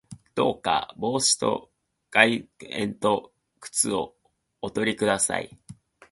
[0.33, 1.69] どうか帽子と
[2.09, 4.15] 外套と靴を
[4.63, 5.59] おとり下さい